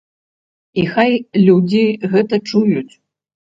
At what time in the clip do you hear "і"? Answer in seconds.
0.83-0.85